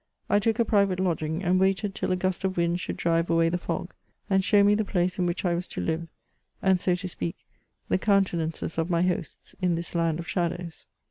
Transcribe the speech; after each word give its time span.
I 0.31 0.39
took 0.39 0.57
a 0.57 0.65
private 0.65 0.99
lodging, 0.99 1.43
and 1.43 1.59
waited 1.59 1.93
till 1.93 2.11
a 2.11 2.15
gust 2.15 2.43
of 2.43 2.57
wind 2.57 2.79
should 2.79 2.97
drive 2.97 3.29
away 3.29 3.49
the 3.49 3.59
fog, 3.59 3.93
and 4.31 4.43
show 4.43 4.63
me 4.63 4.73
the 4.73 4.83
place 4.83 5.19
in 5.19 5.27
which 5.27 5.45
I 5.45 5.53
was 5.53 5.67
to 5.67 5.79
live, 5.79 6.07
and 6.59 6.81
so 6.81 6.95
to 6.95 7.07
speak, 7.07 7.35
the 7.87 7.99
countenances 7.99 8.79
of 8.79 8.89
my 8.89 9.03
hosts, 9.03 9.55
in 9.61 9.75
this 9.75 9.93
land 9.93 10.17
of 10.17 10.27
shadows. 10.27 10.87